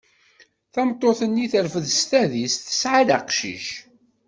Tameṭṭut-nni 0.73 1.45
terfed 1.51 1.85
s 1.99 2.01
tadist, 2.09 2.59
tesɛa-d 2.67 3.09
aqcic. 3.17 3.67